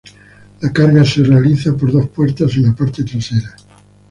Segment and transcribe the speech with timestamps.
[0.61, 3.55] La carga se realiza por dos puertas en la parte trasera.